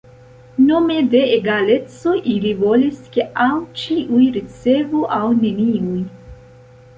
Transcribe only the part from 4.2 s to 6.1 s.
ricevu aŭ neniuj.